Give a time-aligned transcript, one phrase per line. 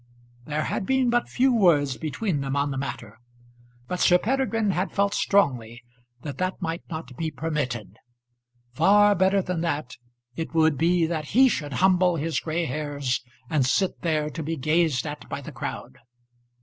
[0.45, 3.19] There had been but few words between them on the matter;
[3.87, 5.83] but Sir Peregrine had felt strongly
[6.23, 7.97] that that might not be permitted.
[8.73, 9.97] Far better than that
[10.35, 14.55] it would be that he should humble his gray hairs and sit there to be
[14.57, 15.99] gazed at by the crowd.